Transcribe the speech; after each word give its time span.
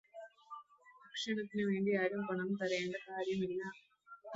ഭക്ഷണത്തിനു 1.03 1.65
വേണ്ടിയാരും 1.67 2.21
പണം 2.27 2.51
തരേണ്ട 2.55 2.95
കാര്യമില്ലാ 3.07 3.69